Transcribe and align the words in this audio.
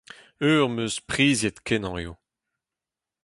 Ur 0.49 0.65
meuz 0.73 0.95
priziet-kenañ 1.09 1.95
eo. 2.03 2.13